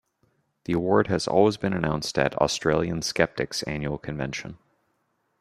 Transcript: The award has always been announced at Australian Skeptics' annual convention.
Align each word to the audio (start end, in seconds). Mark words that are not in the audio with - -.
The 0.65 0.73
award 0.73 1.09
has 1.09 1.27
always 1.27 1.57
been 1.57 1.73
announced 1.73 2.17
at 2.17 2.33
Australian 2.39 3.03
Skeptics' 3.03 3.61
annual 3.61 3.99
convention. 3.99 4.57